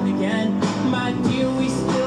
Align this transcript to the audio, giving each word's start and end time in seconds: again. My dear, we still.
again. 0.00 0.58
My 0.90 1.12
dear, 1.28 1.50
we 1.50 1.68
still. 1.68 2.01